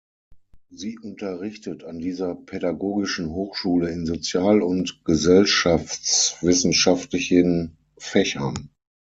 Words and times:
Sie 0.71 0.97
unterrichtet 0.97 1.83
an 1.83 1.99
dieser 1.99 2.33
Pädagogischen 2.33 3.33
Hochschule 3.33 3.91
in 3.91 4.07
sozial- 4.07 4.63
und 4.63 5.05
gesellschaftswissenschaftlichen 5.05 7.77
Fächern. 7.99 8.71